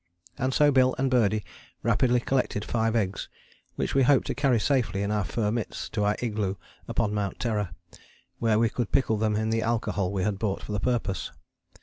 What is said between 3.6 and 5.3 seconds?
which we hoped to carry safely in our